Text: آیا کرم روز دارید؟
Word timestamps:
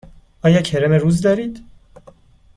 آیا 0.41 0.61
کرم 0.61 0.93
روز 0.93 1.21
دارید؟ 1.21 1.63